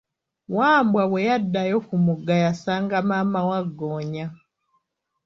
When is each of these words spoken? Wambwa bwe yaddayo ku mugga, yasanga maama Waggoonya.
Wambwa 0.57 1.03
bwe 1.09 1.21
yaddayo 1.29 1.77
ku 1.87 1.95
mugga, 2.05 2.35
yasanga 2.43 2.97
maama 3.09 3.39
Waggoonya. 3.49 4.25